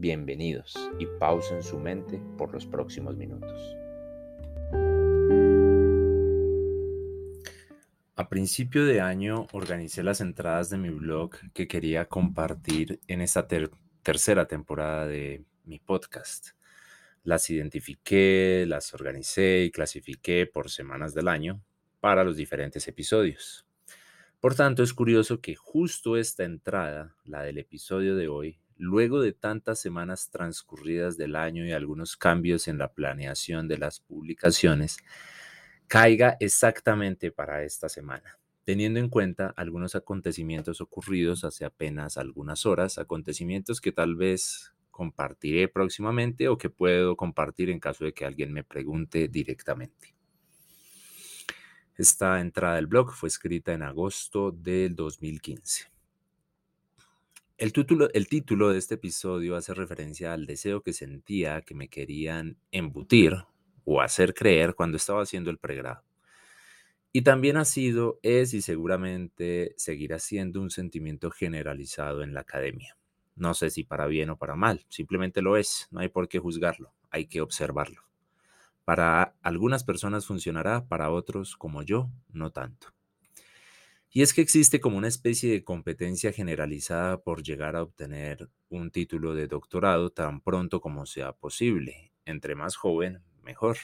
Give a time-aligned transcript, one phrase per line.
[0.00, 3.76] Bienvenidos y pausen su mente por los próximos minutos.
[8.14, 13.48] A principio de año organicé las entradas de mi blog que quería compartir en esta
[13.48, 16.50] tercera temporada de mi podcast.
[17.24, 21.60] Las identifiqué, las organicé y clasifiqué por semanas del año
[21.98, 23.66] para los diferentes episodios.
[24.38, 29.32] Por tanto, es curioso que justo esta entrada, la del episodio de hoy, luego de
[29.32, 34.98] tantas semanas transcurridas del año y algunos cambios en la planeación de las publicaciones,
[35.88, 42.98] caiga exactamente para esta semana, teniendo en cuenta algunos acontecimientos ocurridos hace apenas algunas horas,
[42.98, 48.52] acontecimientos que tal vez compartiré próximamente o que puedo compartir en caso de que alguien
[48.52, 50.14] me pregunte directamente.
[51.96, 55.97] Esta entrada del blog fue escrita en agosto del 2015.
[57.58, 63.34] El título, de este episodio hace referencia al deseo que sentía que me querían embutir
[63.84, 66.04] o hacer creer cuando estaba haciendo el pregrado.
[67.10, 72.96] Y también ha sido, es y seguramente seguirá siendo un sentimiento generalizado en la academia.
[73.34, 76.38] No sé si para bien o para mal, simplemente lo es, no hay por qué
[76.38, 78.02] juzgarlo, hay que observarlo.
[78.84, 82.94] Para algunas personas funcionará, para otros como yo, no tanto.
[84.10, 88.90] Y es que existe como una especie de competencia generalizada por llegar a obtener un
[88.90, 92.12] título de doctorado tan pronto como sea posible.
[92.24, 93.76] Entre más joven, mejor.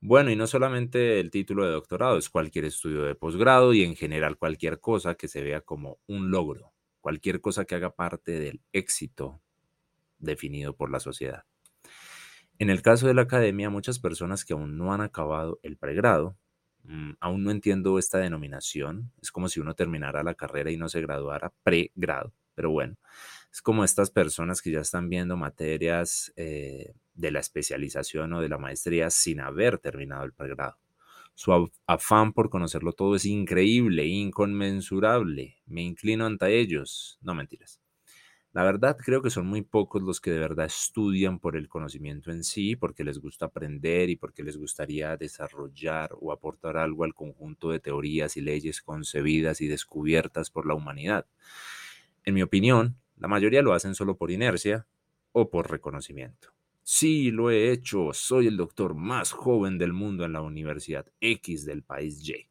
[0.00, 3.96] Bueno, y no solamente el título de doctorado, es cualquier estudio de posgrado y en
[3.96, 8.60] general cualquier cosa que se vea como un logro, cualquier cosa que haga parte del
[8.72, 9.40] éxito
[10.18, 11.44] definido por la sociedad.
[12.58, 16.36] En el caso de la academia, muchas personas que aún no han acabado el pregrado
[16.84, 19.12] Mm, aún no entiendo esta denominación.
[19.20, 22.32] Es como si uno terminara la carrera y no se graduara pregrado.
[22.54, 22.96] Pero bueno,
[23.52, 28.48] es como estas personas que ya están viendo materias eh, de la especialización o de
[28.48, 30.76] la maestría sin haber terminado el pregrado.
[31.34, 35.56] Su afán por conocerlo todo es increíble, inconmensurable.
[35.66, 37.18] Me inclino ante ellos.
[37.22, 37.80] No mentiras.
[38.52, 42.30] La verdad creo que son muy pocos los que de verdad estudian por el conocimiento
[42.30, 47.14] en sí, porque les gusta aprender y porque les gustaría desarrollar o aportar algo al
[47.14, 51.26] conjunto de teorías y leyes concebidas y descubiertas por la humanidad.
[52.24, 54.86] En mi opinión, la mayoría lo hacen solo por inercia
[55.32, 56.52] o por reconocimiento.
[56.82, 61.64] Sí, lo he hecho, soy el doctor más joven del mundo en la Universidad X
[61.64, 62.48] del país Y.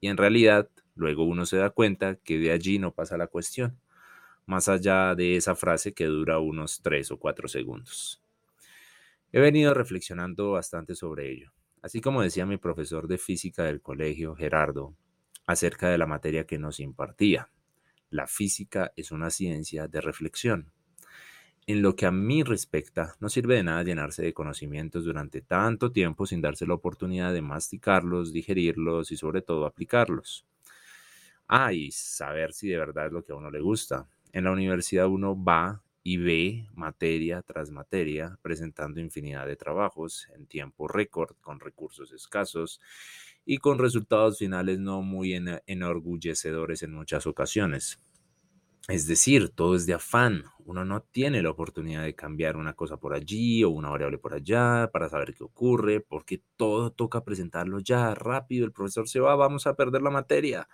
[0.00, 3.78] Y en realidad, luego uno se da cuenta que de allí no pasa la cuestión
[4.46, 8.22] más allá de esa frase que dura unos tres o cuatro segundos.
[9.32, 11.52] He venido reflexionando bastante sobre ello,
[11.82, 14.94] así como decía mi profesor de física del colegio, Gerardo,
[15.46, 17.48] acerca de la materia que nos impartía.
[18.10, 20.72] La física es una ciencia de reflexión.
[21.66, 25.92] En lo que a mí respecta, no sirve de nada llenarse de conocimientos durante tanto
[25.92, 30.44] tiempo sin darse la oportunidad de masticarlos, digerirlos y sobre todo aplicarlos.
[31.46, 34.08] Ah, y saber si de verdad es lo que a uno le gusta.
[34.32, 40.46] En la universidad uno va y ve materia tras materia, presentando infinidad de trabajos en
[40.46, 42.80] tiempo récord, con recursos escasos
[43.44, 45.34] y con resultados finales no muy
[45.66, 47.98] enorgullecedores en muchas ocasiones.
[48.88, 50.44] Es decir, todo es de afán.
[50.64, 54.34] Uno no tiene la oportunidad de cambiar una cosa por allí o una variable por
[54.34, 58.64] allá para saber qué ocurre, porque todo toca presentarlo ya rápido.
[58.64, 60.68] El profesor se va, vamos a perder la materia.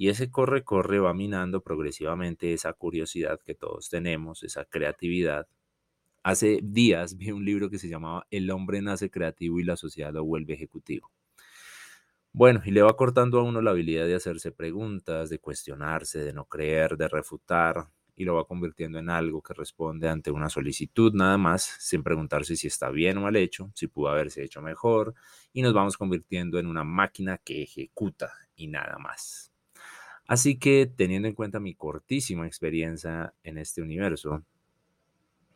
[0.00, 5.46] Y ese corre-corre va minando progresivamente esa curiosidad que todos tenemos, esa creatividad.
[6.22, 10.10] Hace días vi un libro que se llamaba El hombre nace creativo y la sociedad
[10.10, 11.12] lo vuelve ejecutivo.
[12.32, 16.32] Bueno, y le va cortando a uno la habilidad de hacerse preguntas, de cuestionarse, de
[16.32, 21.12] no creer, de refutar y lo va convirtiendo en algo que responde ante una solicitud
[21.12, 25.12] nada más, sin preguntarse si está bien o mal hecho, si pudo haberse hecho mejor,
[25.52, 29.49] y nos vamos convirtiendo en una máquina que ejecuta y nada más.
[30.30, 34.44] Así que teniendo en cuenta mi cortísima experiencia en este universo,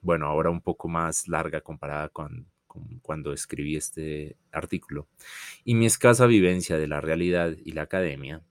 [0.00, 2.48] bueno, ahora un poco más larga comparada con,
[3.00, 5.06] cuando escribí este artículo,
[5.62, 8.42] y mi escasa vivencia de la realidad y la academia,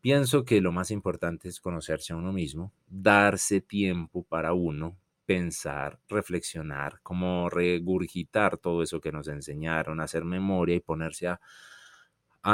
[0.00, 5.98] pienso que lo más importante es conocerse a uno mismo, darse tiempo para uno, pensar,
[6.08, 11.40] reflexionar, como regurgitar todo eso que nos enseñaron, hacer memoria y ponerse a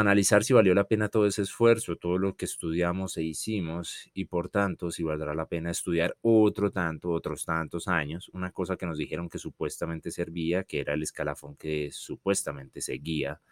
[0.00, 4.25] analizar si valió la pena todo ese esfuerzo, todo lo que estudiamos e hicimos y
[4.25, 8.87] por tanto si valdrá la pena estudiar otro tanto, otros tantos años, una cosa que
[8.87, 13.43] nos dijeron que supuestamente servía, que era el escalafón que supuestamente seguía,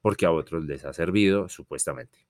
[0.00, 2.26] porque a otros les ha servido supuestamente.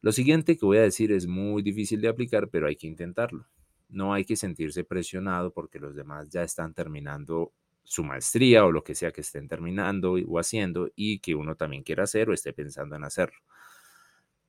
[0.00, 3.46] Lo siguiente que voy a decir es muy difícil de aplicar, pero hay que intentarlo.
[3.88, 7.52] No hay que sentirse presionado porque los demás ya están terminando
[7.84, 11.82] su maestría o lo que sea que estén terminando o haciendo y que uno también
[11.82, 13.38] quiera hacer o esté pensando en hacerlo.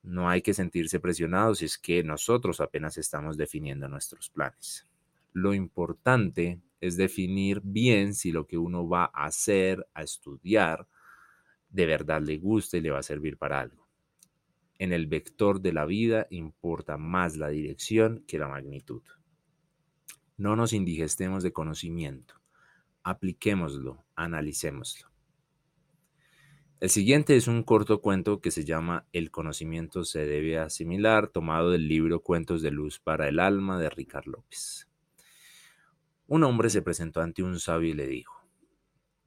[0.02, 4.88] No hay que sentirse presionados si es que nosotros apenas estamos definiendo nuestros planes.
[5.34, 10.88] Lo importante es definir bien si lo que uno va a hacer, a estudiar,
[11.70, 13.86] de verdad le gusta y le va a servir para algo.
[14.78, 19.02] En el vector de la vida importa más la dirección que la magnitud.
[20.38, 22.45] No nos indigestemos de conocimiento
[23.06, 25.08] apliquémoslo, analicémoslo.
[26.80, 31.70] El siguiente es un corto cuento que se llama El conocimiento se debe asimilar, tomado
[31.70, 34.90] del libro Cuentos de Luz para el Alma de Ricardo López.
[36.28, 38.44] Un hombre se presentó ante un sabio y le dijo,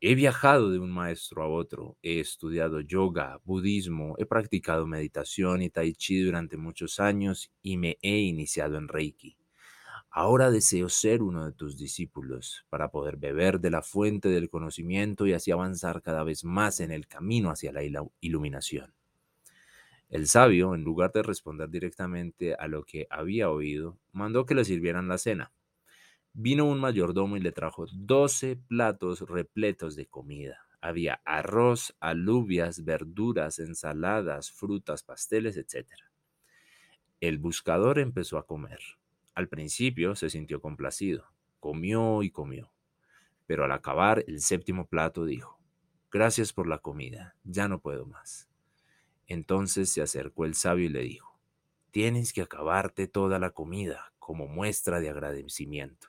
[0.00, 5.70] He viajado de un maestro a otro, he estudiado yoga, budismo, he practicado meditación y
[5.70, 9.37] tai chi durante muchos años y me he iniciado en Reiki.
[10.10, 15.26] Ahora deseo ser uno de tus discípulos para poder beber de la fuente del conocimiento
[15.26, 17.82] y así avanzar cada vez más en el camino hacia la
[18.20, 18.94] iluminación.
[20.08, 24.64] El sabio, en lugar de responder directamente a lo que había oído, mandó que le
[24.64, 25.52] sirvieran la cena.
[26.32, 30.66] Vino un mayordomo y le trajo doce platos repletos de comida.
[30.80, 35.86] Había arroz, alubias, verduras, ensaladas, frutas, pasteles, etc.
[37.20, 38.80] El buscador empezó a comer.
[39.38, 41.26] Al principio se sintió complacido,
[41.60, 42.72] comió y comió,
[43.46, 45.60] pero al acabar el séptimo plato dijo,
[46.10, 48.48] Gracias por la comida, ya no puedo más.
[49.28, 51.38] Entonces se acercó el sabio y le dijo,
[51.92, 56.08] Tienes que acabarte toda la comida como muestra de agradecimiento.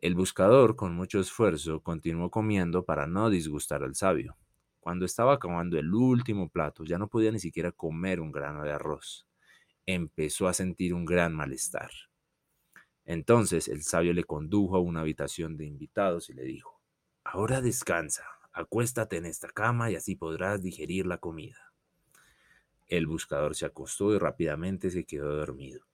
[0.00, 4.36] El buscador, con mucho esfuerzo, continuó comiendo para no disgustar al sabio.
[4.80, 8.72] Cuando estaba acabando el último plato, ya no podía ni siquiera comer un grano de
[8.72, 9.28] arroz
[9.86, 11.90] empezó a sentir un gran malestar.
[13.04, 16.80] Entonces el sabio le condujo a una habitación de invitados y le dijo,
[17.22, 21.72] Ahora descansa, acuéstate en esta cama y así podrás digerir la comida.
[22.86, 25.86] El buscador se acostó y rápidamente se quedó dormido.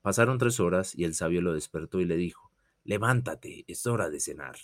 [0.00, 2.50] Pasaron tres horas y el sabio lo despertó y le dijo,
[2.84, 4.56] Levántate, es hora de cenar.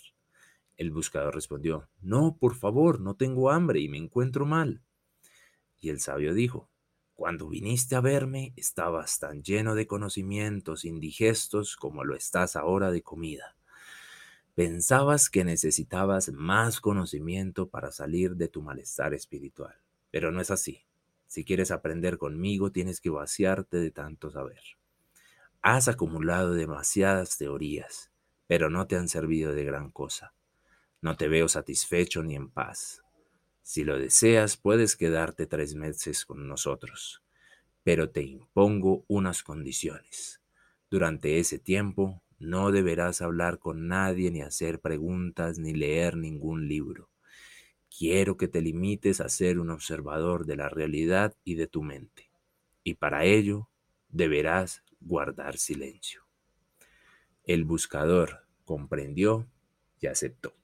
[0.77, 4.81] El buscador respondió, No, por favor, no tengo hambre y me encuentro mal.
[5.79, 6.70] Y el sabio dijo,
[7.21, 13.03] cuando viniste a verme, estabas tan lleno de conocimientos indigestos como lo estás ahora de
[13.03, 13.55] comida.
[14.55, 19.75] Pensabas que necesitabas más conocimiento para salir de tu malestar espiritual,
[20.09, 20.83] pero no es así.
[21.27, 24.63] Si quieres aprender conmigo, tienes que vaciarte de tanto saber.
[25.61, 28.11] Has acumulado demasiadas teorías,
[28.47, 30.33] pero no te han servido de gran cosa.
[31.01, 33.00] No te veo satisfecho ni en paz.
[33.63, 37.23] Si lo deseas, puedes quedarte tres meses con nosotros,
[37.83, 40.41] pero te impongo unas condiciones.
[40.89, 47.09] Durante ese tiempo no deberás hablar con nadie, ni hacer preguntas, ni leer ningún libro.
[47.95, 52.31] Quiero que te limites a ser un observador de la realidad y de tu mente,
[52.83, 53.69] y para ello
[54.09, 56.23] deberás guardar silencio.
[57.43, 59.47] El buscador comprendió
[59.99, 60.60] y aceptó.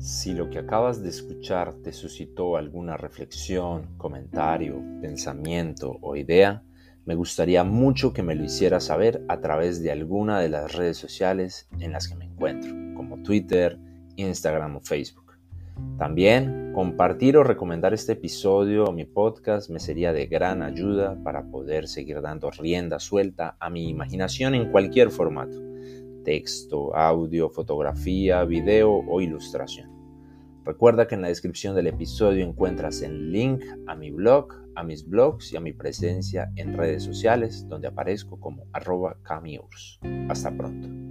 [0.00, 6.62] Si lo que acabas de escuchar te suscitó alguna reflexión, comentario, pensamiento o idea,
[7.04, 10.96] me gustaría mucho que me lo hicieras saber a través de alguna de las redes
[10.96, 13.78] sociales en las que me encuentro, como Twitter,
[14.16, 15.36] Instagram o Facebook.
[15.98, 21.50] También compartir o recomendar este episodio o mi podcast me sería de gran ayuda para
[21.50, 25.70] poder seguir dando rienda suelta a mi imaginación en cualquier formato
[26.22, 29.90] texto, audio, fotografía, video o ilustración.
[30.64, 35.08] Recuerda que en la descripción del episodio encuentras el link a mi blog, a mis
[35.08, 39.98] blogs y a mi presencia en redes sociales donde aparezco como arroba camiurs.
[40.28, 41.09] Hasta pronto.